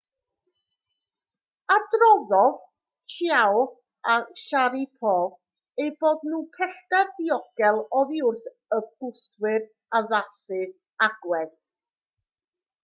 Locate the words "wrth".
8.29-8.45